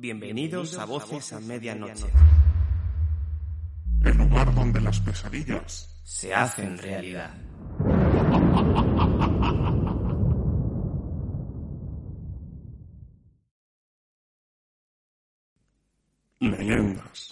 Bienvenidos 0.00 0.78
a 0.78 0.84
Voces 0.84 1.32
a 1.32 1.40
Medianoche. 1.40 2.06
El 4.04 4.16
lugar 4.16 4.54
donde 4.54 4.80
las 4.80 5.00
pesadillas 5.00 6.00
Se 6.04 6.32
hacen 6.32 6.78
realidad. 6.78 7.34
leyendas. 16.38 17.28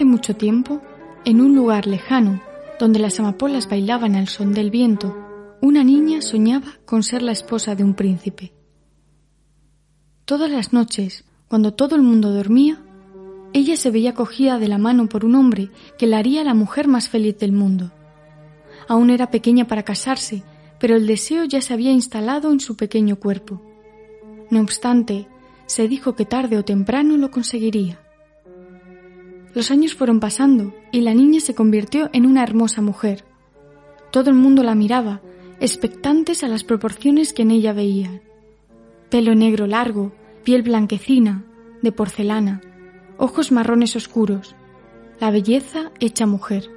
Hace 0.00 0.06
mucho 0.06 0.34
tiempo, 0.34 0.80
en 1.26 1.42
un 1.42 1.54
lugar 1.54 1.86
lejano, 1.86 2.40
donde 2.78 2.98
las 2.98 3.20
amapolas 3.20 3.68
bailaban 3.68 4.16
al 4.16 4.28
son 4.28 4.54
del 4.54 4.70
viento, 4.70 5.14
una 5.60 5.84
niña 5.84 6.22
soñaba 6.22 6.68
con 6.86 7.02
ser 7.02 7.20
la 7.20 7.32
esposa 7.32 7.74
de 7.74 7.84
un 7.84 7.92
príncipe. 7.92 8.54
Todas 10.24 10.50
las 10.50 10.72
noches, 10.72 11.26
cuando 11.48 11.74
todo 11.74 11.96
el 11.96 12.02
mundo 12.02 12.32
dormía, 12.32 12.82
ella 13.52 13.76
se 13.76 13.90
veía 13.90 14.14
cogida 14.14 14.58
de 14.58 14.68
la 14.68 14.78
mano 14.78 15.06
por 15.06 15.26
un 15.26 15.34
hombre 15.34 15.68
que 15.98 16.06
la 16.06 16.16
haría 16.16 16.44
la 16.44 16.54
mujer 16.54 16.88
más 16.88 17.10
feliz 17.10 17.36
del 17.36 17.52
mundo. 17.52 17.92
Aún 18.88 19.10
era 19.10 19.30
pequeña 19.30 19.66
para 19.66 19.82
casarse, 19.82 20.42
pero 20.78 20.96
el 20.96 21.06
deseo 21.06 21.44
ya 21.44 21.60
se 21.60 21.74
había 21.74 21.92
instalado 21.92 22.52
en 22.52 22.60
su 22.60 22.74
pequeño 22.74 23.16
cuerpo. 23.16 23.60
No 24.48 24.62
obstante, 24.62 25.28
se 25.66 25.88
dijo 25.88 26.14
que 26.16 26.24
tarde 26.24 26.56
o 26.56 26.64
temprano 26.64 27.18
lo 27.18 27.30
conseguiría. 27.30 28.00
Los 29.54 29.70
años 29.70 29.94
fueron 29.94 30.20
pasando 30.20 30.72
y 30.92 31.00
la 31.00 31.14
niña 31.14 31.40
se 31.40 31.54
convirtió 31.54 32.10
en 32.12 32.26
una 32.26 32.42
hermosa 32.42 32.82
mujer. 32.82 33.24
Todo 34.12 34.30
el 34.30 34.36
mundo 34.36 34.62
la 34.62 34.74
miraba, 34.74 35.20
expectantes 35.60 36.44
a 36.44 36.48
las 36.48 36.64
proporciones 36.64 37.32
que 37.32 37.42
en 37.42 37.50
ella 37.50 37.72
veían. 37.72 38.22
Pelo 39.08 39.34
negro 39.34 39.66
largo, 39.66 40.12
piel 40.44 40.62
blanquecina, 40.62 41.44
de 41.82 41.92
porcelana, 41.92 42.60
ojos 43.18 43.50
marrones 43.52 43.96
oscuros, 43.96 44.54
la 45.20 45.30
belleza 45.30 45.90
hecha 46.00 46.26
mujer. 46.26 46.70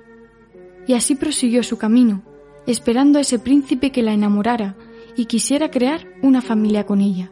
Y 0.88 0.94
así 0.94 1.16
prosiguió 1.16 1.64
su 1.64 1.78
camino, 1.78 2.24
esperando 2.68 3.20
a 3.20 3.22
ese 3.22 3.40
príncipe 3.40 3.92
que 3.92 4.02
la 4.04 4.14
enamorara 4.14 4.76
y 5.16 5.26
quisiera 5.26 5.70
crear 5.70 6.08
una 6.22 6.42
familia 6.42 6.86
con 6.86 7.02
ella. 7.02 7.32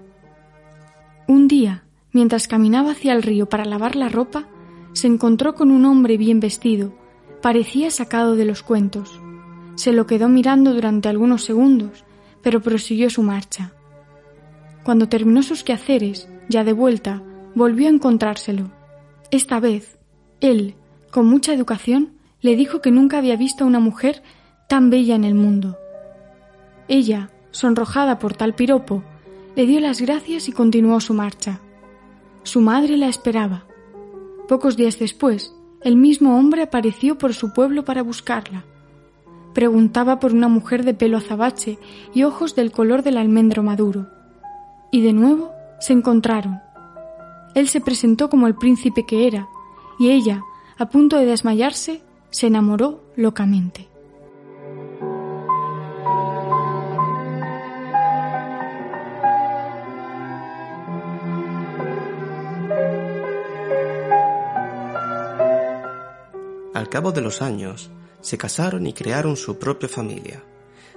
Un 1.28 1.48
día, 1.48 1.84
mientras 2.12 2.48
caminaba 2.48 2.92
hacia 2.92 3.14
el 3.14 3.24
río 3.24 3.48
para 3.48 3.66
lavar 3.66 3.96
la 3.96 4.10
ropa, 4.10 4.48
se 4.94 5.08
encontró 5.08 5.56
con 5.56 5.72
un 5.72 5.86
hombre 5.86 6.18
bien 6.18 6.40
vestido, 6.40 6.94
parecía 7.42 7.92
sacado 7.92 8.36
de 8.36 8.46
los 8.46 8.64
cuentos. 8.64 9.20
Se 9.76 9.94
lo 9.94 10.06
quedó 10.06 10.30
mirando 10.30 10.74
durante 10.74 11.10
algunos 11.10 11.44
segundos, 11.44 12.04
pero 12.42 12.62
prosiguió 12.62 13.10
su 13.10 13.24
marcha. 13.24 13.74
Cuando 14.84 15.08
terminó 15.08 15.44
sus 15.44 15.64
quehaceres, 15.64 16.28
ya 16.50 16.64
de 16.64 16.74
vuelta, 16.74 17.24
volvió 17.56 17.88
a 17.88 17.92
encontrárselo. 17.92 18.72
Esta 19.30 19.60
vez, 19.60 19.98
él, 20.40 20.76
con 21.12 21.28
mucha 21.28 21.54
educación, 21.54 22.14
le 22.42 22.56
dijo 22.56 22.82
que 22.82 22.92
nunca 22.92 23.18
había 23.18 23.36
visto 23.36 23.64
a 23.64 23.68
una 23.68 23.80
mujer 23.80 24.24
tan 24.68 24.90
bella 24.90 25.16
en 25.16 25.24
el 25.24 25.36
mundo. 25.36 25.78
Ella, 26.88 27.30
sonrojada 27.52 28.20
por 28.20 28.34
tal 28.34 28.56
piropo, 28.56 29.04
le 29.56 29.66
dio 29.66 29.80
las 29.80 30.02
gracias 30.02 30.48
y 30.48 30.52
continuó 30.52 31.00
su 31.00 31.14
marcha. 31.14 31.60
Su 32.44 32.62
madre 32.62 32.98
la 32.98 33.08
esperaba. 33.08 33.66
Pocos 34.52 34.76
días 34.76 35.00
después, 35.00 35.56
el 35.82 35.96
mismo 35.96 36.38
hombre 36.38 36.64
apareció 36.64 37.18
por 37.18 37.34
su 37.34 37.54
pueblo 37.54 37.86
para 37.86 38.04
buscarla. 38.04 38.66
Preguntaba 39.54 40.20
por 40.20 40.34
una 40.34 40.50
mujer 40.50 40.84
de 40.84 40.94
pelo 40.94 41.16
azabache 41.16 41.80
y 42.14 42.24
ojos 42.24 42.54
del 42.54 42.74
color 42.74 43.02
del 43.02 43.16
almendro 43.16 43.64
maduro. 43.64 44.08
Y 44.92 45.04
de 45.04 45.14
nuevo 45.14 45.54
se 45.80 45.94
encontraron. 45.94 46.60
Él 47.56 47.70
se 47.70 47.80
presentó 47.80 48.30
como 48.30 48.46
el 48.46 48.56
príncipe 48.56 49.06
que 49.06 49.26
era, 49.26 49.48
y 49.98 50.10
ella, 50.10 50.42
a 50.78 50.90
punto 50.90 51.16
de 51.16 51.28
desmayarse, 51.28 52.02
se 52.30 52.48
enamoró 52.48 53.06
locamente. 53.16 53.88
Cabo 66.92 67.14
de 67.14 67.22
los 67.22 67.42
años, 67.42 67.90
se 68.20 68.38
casaron 68.38 68.86
y 68.86 68.92
crearon 68.92 69.38
su 69.38 69.58
propia 69.58 69.88
familia. 69.88 70.44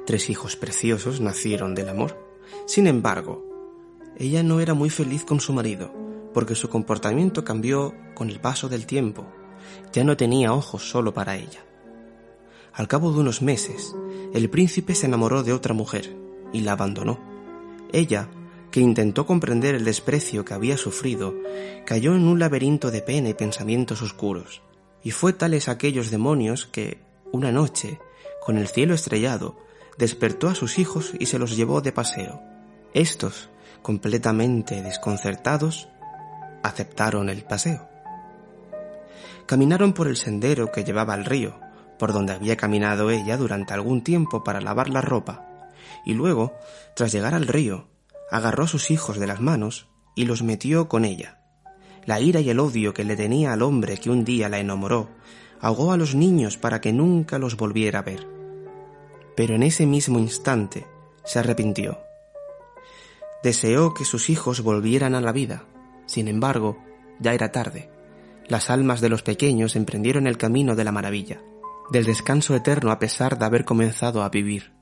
Tres 0.04 0.28
hijos 0.28 0.56
preciosos 0.56 1.20
nacieron 1.20 1.76
del 1.76 1.88
amor. 1.88 2.18
Sin 2.66 2.88
embargo, 2.88 3.44
ella 4.18 4.42
no 4.42 4.58
era 4.58 4.74
muy 4.74 4.90
feliz 4.90 5.24
con 5.24 5.38
su 5.38 5.52
marido, 5.52 5.92
porque 6.34 6.56
su 6.56 6.68
comportamiento 6.68 7.44
cambió 7.44 7.94
con 8.16 8.28
el 8.28 8.40
paso 8.40 8.68
del 8.68 8.86
tiempo. 8.86 9.24
Ya 9.92 10.02
no 10.02 10.16
tenía 10.16 10.52
ojos 10.52 10.90
solo 10.90 11.14
para 11.14 11.36
ella. 11.36 11.64
Al 12.72 12.88
cabo 12.88 13.12
de 13.12 13.20
unos 13.20 13.40
meses, 13.40 13.94
el 14.34 14.50
príncipe 14.50 14.96
se 14.96 15.06
enamoró 15.06 15.44
de 15.44 15.52
otra 15.52 15.74
mujer 15.74 16.12
y 16.52 16.62
la 16.62 16.72
abandonó. 16.72 17.20
Ella, 17.92 18.28
que 18.72 18.80
intentó 18.80 19.26
comprender 19.26 19.76
el 19.76 19.84
desprecio 19.84 20.44
que 20.44 20.54
había 20.54 20.76
sufrido, 20.76 21.34
cayó 21.86 22.16
en 22.16 22.24
un 22.24 22.40
laberinto 22.40 22.90
de 22.90 23.00
pena 23.00 23.28
y 23.28 23.34
pensamientos 23.34 24.02
oscuros. 24.02 24.60
Y 25.04 25.12
fue 25.12 25.32
tales 25.32 25.68
aquellos 25.68 26.10
demonios 26.10 26.66
que, 26.66 26.98
una 27.30 27.52
noche, 27.52 28.00
con 28.44 28.58
el 28.58 28.66
cielo 28.66 28.94
estrellado, 28.94 29.56
despertó 29.98 30.48
a 30.48 30.54
sus 30.54 30.78
hijos 30.78 31.12
y 31.18 31.26
se 31.26 31.38
los 31.38 31.56
llevó 31.56 31.80
de 31.80 31.92
paseo. 31.92 32.42
Estos, 32.94 33.50
completamente 33.82 34.82
desconcertados, 34.82 35.88
aceptaron 36.62 37.28
el 37.28 37.44
paseo. 37.44 37.88
Caminaron 39.46 39.92
por 39.92 40.08
el 40.08 40.16
sendero 40.16 40.72
que 40.72 40.84
llevaba 40.84 41.14
al 41.14 41.26
río, 41.26 41.60
por 41.98 42.12
donde 42.12 42.32
había 42.32 42.56
caminado 42.56 43.10
ella 43.10 43.36
durante 43.36 43.74
algún 43.74 44.02
tiempo 44.02 44.42
para 44.42 44.60
lavar 44.60 44.88
la 44.88 45.02
ropa, 45.02 45.68
y 46.04 46.14
luego, 46.14 46.54
tras 46.96 47.12
llegar 47.12 47.34
al 47.34 47.46
río, 47.46 47.88
agarró 48.30 48.64
a 48.64 48.68
sus 48.68 48.90
hijos 48.90 49.18
de 49.18 49.26
las 49.26 49.40
manos 49.40 49.86
y 50.14 50.24
los 50.24 50.42
metió 50.42 50.88
con 50.88 51.04
ella. 51.04 51.43
La 52.06 52.20
ira 52.20 52.40
y 52.40 52.50
el 52.50 52.60
odio 52.60 52.92
que 52.92 53.04
le 53.04 53.16
tenía 53.16 53.52
al 53.52 53.62
hombre 53.62 53.96
que 53.96 54.10
un 54.10 54.24
día 54.24 54.48
la 54.48 54.58
enamoró 54.58 55.08
ahogó 55.64 55.92
a 55.92 55.96
los 55.96 56.14
niños 56.14 56.58
para 56.58 56.82
que 56.82 56.92
nunca 56.92 57.38
los 57.38 57.56
volviera 57.56 58.00
a 58.00 58.02
ver. 58.02 58.26
Pero 59.34 59.54
en 59.54 59.62
ese 59.62 59.86
mismo 59.86 60.18
instante 60.18 60.86
se 61.24 61.38
arrepintió. 61.38 62.00
Deseó 63.42 63.94
que 63.94 64.04
sus 64.04 64.28
hijos 64.28 64.60
volvieran 64.60 65.14
a 65.14 65.22
la 65.22 65.32
vida. 65.32 65.64
Sin 66.04 66.28
embargo, 66.28 66.76
ya 67.18 67.32
era 67.32 67.50
tarde. 67.50 67.90
Las 68.46 68.68
almas 68.68 69.00
de 69.00 69.08
los 69.08 69.22
pequeños 69.22 69.74
emprendieron 69.74 70.26
el 70.26 70.36
camino 70.36 70.76
de 70.76 70.84
la 70.84 70.92
maravilla, 70.92 71.40
del 71.90 72.04
descanso 72.04 72.54
eterno 72.54 72.90
a 72.90 72.98
pesar 72.98 73.38
de 73.38 73.46
haber 73.46 73.64
comenzado 73.64 74.22
a 74.22 74.28
vivir. 74.28 74.72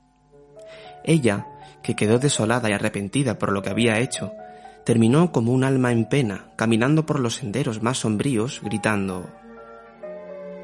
Ella, 1.05 1.47
que 1.81 1.95
quedó 1.95 2.19
desolada 2.19 2.69
y 2.69 2.73
arrepentida 2.73 3.39
por 3.39 3.53
lo 3.53 3.61
que 3.61 3.69
había 3.69 3.99
hecho, 3.99 4.33
terminó 4.83 5.31
como 5.31 5.53
un 5.53 5.63
alma 5.63 5.91
en 5.91 6.05
pena, 6.05 6.47
caminando 6.55 7.05
por 7.05 7.19
los 7.19 7.35
senderos 7.35 7.81
más 7.81 7.99
sombríos, 7.99 8.61
gritando 8.63 9.29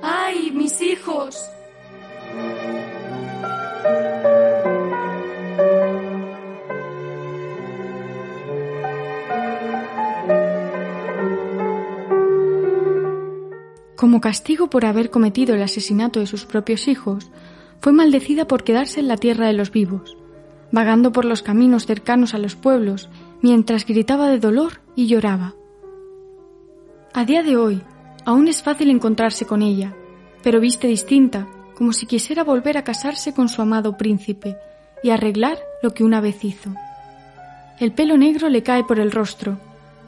¡Ay, 0.02 0.52
mis 0.52 0.81
hijos! 0.81 1.41
Como 13.96 14.22
castigo 14.22 14.70
por 14.70 14.85
haber 14.85 15.09
cometido 15.09 15.55
el 15.55 15.61
asesinato 15.61 16.22
de 16.22 16.26
sus 16.26 16.46
propios 16.46 16.88
hijos, 16.88 17.29
fue 17.82 17.91
maldecida 17.91 18.47
por 18.47 18.64
quedarse 18.64 19.02
en 19.02 19.09
la 19.09 19.17
tierra 19.17 19.47
de 19.47 19.53
los 19.53 19.72
vivos, 19.72 20.16
vagando 20.72 21.11
por 21.11 21.26
los 21.26 21.41
caminos 21.41 21.85
cercanos 21.85 22.34
a 22.34 22.38
los 22.38 22.55
pueblos 22.55 23.09
mientras 23.41 23.86
gritaba 23.86 24.30
de 24.30 24.40
dolor 24.40 24.82
y 24.96 25.08
lloraba. 25.08 25.56
A 27.14 27.26
día 27.26 27.44
de 27.44 27.58
hoy, 27.58 27.82
aún 28.26 28.47
es 28.47 28.62
fácil 28.62 28.90
encontrarse 28.90 29.46
con 29.46 29.62
ella, 29.62 29.96
pero 30.44 30.59
viste 30.59 30.88
distinta, 30.88 31.47
como 31.76 31.94
si 31.94 32.06
quisiera 32.06 32.44
volver 32.44 32.78
a 32.78 32.84
casarse 32.84 33.34
con 33.34 33.50
su 33.50 33.62
amado 33.62 33.97
príncipe 33.97 34.58
y 35.02 35.09
arreglar 35.09 35.58
lo 35.82 35.94
que 35.94 36.03
una 36.03 36.22
vez 36.22 36.44
hizo. 36.44 36.72
El 37.80 37.94
pelo 37.94 38.18
negro 38.18 38.50
le 38.50 38.64
cae 38.64 38.84
por 38.84 39.00
el 39.00 39.12
rostro, 39.12 39.58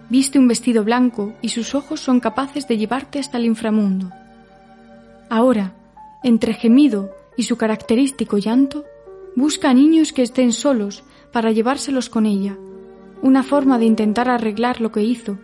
viste 0.10 0.38
un 0.38 0.48
vestido 0.48 0.84
blanco 0.84 1.34
y 1.42 1.50
sus 1.50 1.74
ojos 1.74 2.02
son 2.02 2.20
capaces 2.20 2.68
de 2.68 2.78
llevarte 2.78 3.20
hasta 3.20 3.38
el 3.38 3.46
inframundo. 3.46 4.12
Ahora, 5.30 5.74
entre 6.24 6.54
gemido 6.54 7.16
y 7.38 7.44
su 7.44 7.56
característico 7.56 8.38
llanto, 8.38 8.84
busca 9.36 9.70
a 9.70 9.74
niños 9.74 10.12
que 10.12 10.22
estén 10.22 10.52
solos 10.52 11.04
para 11.32 11.52
llevárselos 11.52 12.10
con 12.10 12.26
ella, 12.26 12.58
una 13.22 13.44
forma 13.44 13.78
de 13.78 13.86
intentar 13.86 14.30
arreglar 14.30 14.82
lo 14.82 14.92
que 14.92 15.04
hizo, 15.04 15.38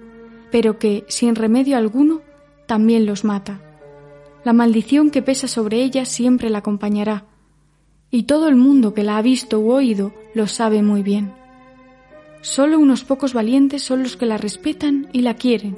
pero 0.52 0.80
que, 0.80 1.06
sin 1.08 1.36
remedio 1.36 1.78
alguno, 1.78 2.22
también 2.66 3.06
los 3.06 3.24
mata. 3.24 3.60
La 4.44 4.54
maldición 4.54 5.10
que 5.12 5.22
pesa 5.22 5.48
sobre 5.48 5.84
ella 5.84 6.06
siempre 6.06 6.50
la 6.50 6.60
acompañará, 6.60 7.26
y 8.10 8.24
todo 8.24 8.48
el 8.48 8.56
mundo 8.56 8.94
que 8.94 9.04
la 9.04 9.18
ha 9.18 9.22
visto 9.22 9.60
u 9.60 9.72
oído 9.72 10.14
lo 10.34 10.48
sabe 10.48 10.82
muy 10.82 11.04
bien. 11.04 11.34
Solo 12.42 12.80
unos 12.80 13.04
pocos 13.04 13.34
valientes 13.34 13.84
son 13.84 14.04
los 14.04 14.16
que 14.16 14.26
la 14.26 14.38
respetan 14.38 15.10
y 15.12 15.22
la 15.22 15.36
quieren. 15.36 15.76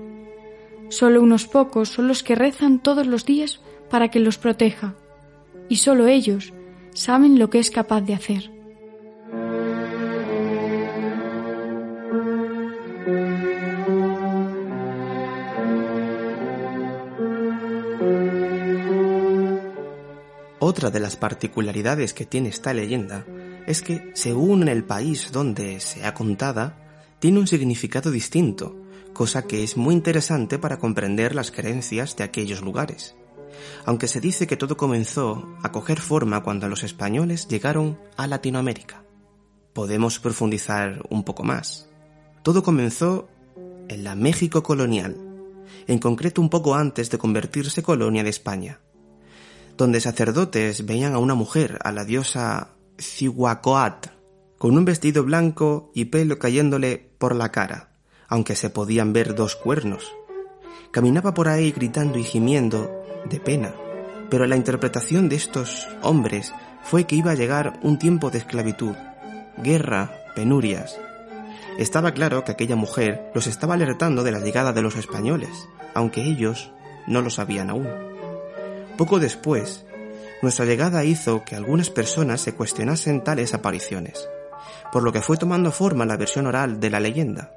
Solo 0.90 1.22
unos 1.22 1.48
pocos 1.48 1.90
son 1.90 2.08
los 2.08 2.24
que 2.24 2.36
rezan 2.36 2.80
todos 2.80 3.08
los 3.08 3.26
días 3.26 3.60
para 3.90 4.10
que 4.10 4.20
los 4.20 4.38
proteja, 4.38 4.94
y 5.68 5.78
solo 5.78 6.08
ellos 6.08 6.54
saben 6.94 7.40
lo 7.40 7.50
que 7.50 7.60
es 7.60 7.72
capaz 7.72 8.02
de 8.02 8.14
hacer. 8.14 8.59
Otra 20.70 20.92
de 20.92 21.00
las 21.00 21.16
particularidades 21.16 22.14
que 22.14 22.28
tiene 22.28 22.50
esta 22.50 22.76
leyenda 22.76 23.26
es 23.66 23.82
que, 23.82 24.12
según 24.14 24.68
el 24.68 24.84
país 24.84 25.32
donde 25.32 25.80
sea 25.80 26.14
contada, 26.14 26.78
tiene 27.18 27.40
un 27.40 27.48
significado 27.48 28.12
distinto, 28.12 28.76
cosa 29.12 29.48
que 29.48 29.64
es 29.64 29.78
muy 29.78 29.96
interesante 29.96 30.60
para 30.60 30.78
comprender 30.78 31.34
las 31.34 31.50
creencias 31.50 32.16
de 32.18 32.24
aquellos 32.24 32.62
lugares. 32.62 33.16
Aunque 33.84 34.08
se 34.08 34.22
dice 34.22 34.46
que 34.46 34.58
todo 34.58 34.78
comenzó 34.78 35.58
a 35.64 35.72
coger 35.72 36.00
forma 36.00 36.44
cuando 36.44 36.70
los 36.70 36.84
españoles 36.84 37.48
llegaron 37.48 37.98
a 38.16 38.28
Latinoamérica. 38.28 39.04
Podemos 39.74 40.20
profundizar 40.20 41.02
un 41.10 41.24
poco 41.24 41.42
más. 41.42 41.90
Todo 42.44 42.62
comenzó 42.62 43.28
en 43.88 44.04
la 44.04 44.14
México 44.14 44.62
colonial, 44.62 45.18
en 45.88 45.98
concreto 45.98 46.42
un 46.42 46.52
poco 46.52 46.76
antes 46.76 47.10
de 47.10 47.18
convertirse 47.18 47.82
colonia 47.82 48.24
de 48.24 48.30
España 48.30 48.82
donde 49.80 50.02
sacerdotes 50.02 50.86
veían 50.86 51.14
a 51.14 51.20
una 51.20 51.36
mujer, 51.36 51.80
a 51.86 51.94
la 51.94 52.04
diosa 52.04 52.76
Cihuacoat, 52.98 54.08
con 54.58 54.78
un 54.78 54.84
vestido 54.84 55.24
blanco 55.24 55.90
y 55.96 56.06
pelo 56.06 56.38
cayéndole 56.38 57.14
por 57.18 57.34
la 57.34 57.54
cara, 57.54 57.94
aunque 58.28 58.58
se 58.58 58.70
podían 58.70 59.14
ver 59.14 59.36
dos 59.36 59.56
cuernos. 59.56 60.14
Caminaba 60.92 61.34
por 61.34 61.48
ahí 61.48 61.72
gritando 61.72 62.20
y 62.20 62.26
gimiendo 62.26 62.92
de 63.30 63.40
pena, 63.40 63.74
pero 64.30 64.46
la 64.48 64.58
interpretación 64.58 65.30
de 65.30 65.38
estos 65.38 65.88
hombres 66.02 66.54
fue 66.84 67.06
que 67.06 67.16
iba 67.16 67.32
a 67.32 67.36
llegar 67.36 67.80
un 67.82 67.98
tiempo 67.98 68.32
de 68.32 68.40
esclavitud, 68.40 68.96
guerra, 69.64 70.12
penurias. 70.36 71.00
Estaba 71.78 72.12
claro 72.12 72.44
que 72.44 72.52
aquella 72.52 72.76
mujer 72.76 73.32
los 73.34 73.48
estaba 73.48 73.76
alertando 73.76 74.26
de 74.26 74.34
la 74.34 74.42
llegada 74.42 74.74
de 74.74 74.82
los 74.82 74.98
españoles, 74.98 75.70
aunque 75.94 76.22
ellos 76.22 76.74
no 77.08 77.22
lo 77.22 77.30
sabían 77.30 77.70
aún. 77.70 78.19
Poco 79.00 79.18
después, 79.18 79.86
nuestra 80.42 80.66
llegada 80.66 81.06
hizo 81.06 81.46
que 81.46 81.56
algunas 81.56 81.90
personas 81.90 82.42
se 82.42 82.54
cuestionasen 82.54 83.24
tales 83.24 83.54
apariciones, 83.54 84.28
por 84.92 85.04
lo 85.04 85.14
que 85.14 85.22
fue 85.22 85.38
tomando 85.38 85.72
forma 85.72 86.06
la 86.06 86.18
versión 86.18 86.48
oral 86.48 86.82
de 86.82 86.90
la 86.90 87.00
leyenda. 87.00 87.54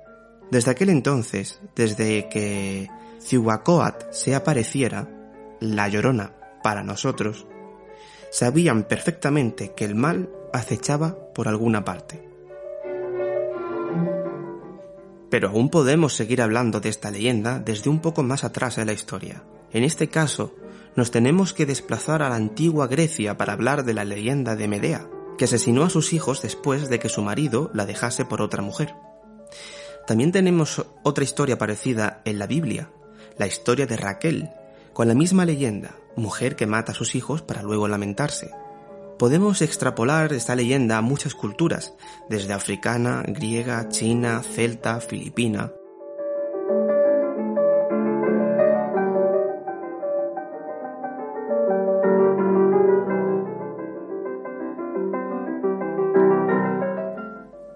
Desde 0.52 0.70
aquel 0.70 0.88
entonces, 0.88 1.60
desde 1.74 2.28
que 2.28 2.88
Cihuacoat 3.20 4.12
se 4.12 4.36
apareciera, 4.36 5.08
la 5.58 5.88
llorona, 5.88 6.30
para 6.62 6.84
nosotros, 6.84 7.44
sabían 8.30 8.84
perfectamente 8.84 9.72
que 9.74 9.84
el 9.84 9.96
mal 9.96 10.30
acechaba 10.52 11.32
por 11.34 11.48
alguna 11.48 11.84
parte. 11.84 12.22
Pero 15.28 15.48
aún 15.48 15.70
podemos 15.70 16.14
seguir 16.14 16.40
hablando 16.40 16.78
de 16.78 16.90
esta 16.90 17.10
leyenda 17.10 17.58
desde 17.58 17.90
un 17.90 17.98
poco 17.98 18.22
más 18.22 18.44
atrás 18.44 18.78
en 18.78 18.86
la 18.86 18.92
historia. 18.92 19.42
En 19.72 19.82
este 19.82 20.06
caso, 20.06 20.54
nos 20.94 21.10
tenemos 21.10 21.54
que 21.54 21.66
desplazar 21.66 22.22
a 22.22 22.28
la 22.28 22.36
antigua 22.36 22.86
Grecia 22.86 23.36
para 23.36 23.54
hablar 23.54 23.84
de 23.84 23.94
la 23.94 24.04
leyenda 24.04 24.56
de 24.56 24.68
Medea, 24.68 25.08
que 25.38 25.46
asesinó 25.46 25.84
a 25.84 25.90
sus 25.90 26.12
hijos 26.12 26.42
después 26.42 26.88
de 26.88 26.98
que 26.98 27.08
su 27.08 27.22
marido 27.22 27.70
la 27.72 27.86
dejase 27.86 28.24
por 28.24 28.42
otra 28.42 28.62
mujer. 28.62 28.94
También 30.06 30.32
tenemos 30.32 30.84
otra 31.02 31.24
historia 31.24 31.58
parecida 31.58 32.20
en 32.24 32.38
la 32.38 32.46
Biblia, 32.46 32.90
la 33.38 33.46
historia 33.46 33.86
de 33.86 33.96
Raquel, 33.96 34.50
con 34.92 35.08
la 35.08 35.14
misma 35.14 35.46
leyenda, 35.46 35.96
mujer 36.16 36.56
que 36.56 36.66
mata 36.66 36.92
a 36.92 36.94
sus 36.94 37.14
hijos 37.14 37.40
para 37.40 37.62
luego 37.62 37.88
lamentarse. 37.88 38.50
Podemos 39.18 39.62
extrapolar 39.62 40.32
esta 40.32 40.56
leyenda 40.56 40.98
a 40.98 41.02
muchas 41.02 41.34
culturas, 41.34 41.94
desde 42.28 42.52
africana, 42.52 43.22
griega, 43.26 43.88
china, 43.88 44.42
celta, 44.42 45.00
filipina, 45.00 45.72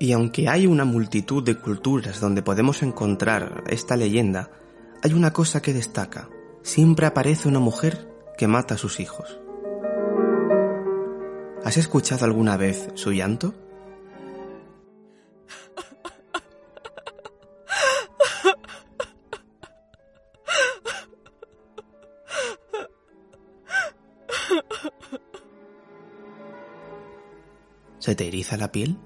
Y 0.07 0.13
aunque 0.13 0.49
hay 0.49 0.69
una 0.69 0.85
multitud 0.85 1.43
de 1.43 1.57
culturas 1.57 2.21
donde 2.21 2.41
podemos 2.41 2.85
encontrar 2.85 3.65
esta 3.67 3.97
leyenda, 3.97 4.53
hay 5.03 5.13
una 5.13 5.33
cosa 5.33 5.61
que 5.61 5.73
destaca. 5.73 6.29
Siempre 6.63 7.07
aparece 7.07 7.49
una 7.49 7.59
mujer 7.59 8.09
que 8.39 8.47
mata 8.47 8.75
a 8.75 8.79
sus 8.79 9.01
hijos. 9.01 9.41
¿Has 11.65 11.77
escuchado 11.77 12.25
alguna 12.25 12.57
vez 12.57 12.89
su 12.95 13.11
llanto? 13.11 13.53
¿Se 27.99 28.15
te 28.15 28.29
eriza 28.29 28.57
la 28.57 28.71
piel? 28.71 29.01